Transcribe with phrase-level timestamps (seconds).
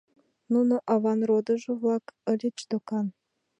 [0.53, 3.07] Нуно аван родыжо-влак ыльыч, докан.